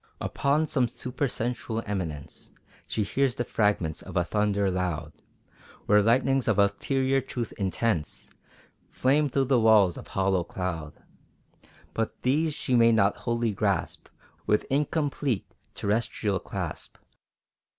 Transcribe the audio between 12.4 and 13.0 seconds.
she may